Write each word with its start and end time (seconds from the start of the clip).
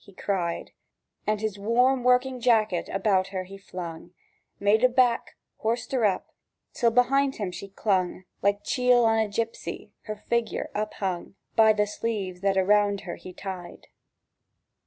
he 0.03 0.11
cried; 0.13 0.71
And 1.27 1.39
his 1.41 1.59
warm 1.59 2.03
working 2.03 2.39
jacket 2.39 2.89
about 2.91 3.27
her 3.27 3.43
he 3.43 3.59
flung, 3.59 4.15
Made 4.59 4.83
a 4.83 4.89
back, 4.89 5.35
horsed 5.57 5.91
her 5.91 6.05
up, 6.05 6.33
till 6.73 6.89
behind 6.89 7.35
him 7.35 7.51
she 7.51 7.69
clung 7.69 8.23
Like 8.41 8.61
a 8.61 8.63
chiel 8.63 9.05
on 9.05 9.19
a 9.19 9.27
gipsy, 9.27 9.91
her 10.05 10.15
figure 10.15 10.71
uphung 10.73 11.35
By 11.55 11.73
the 11.73 11.85
sleeves 11.85 12.41
that 12.41 12.57
around 12.57 13.01
her 13.01 13.15
he 13.15 13.31
tied. 13.31 13.89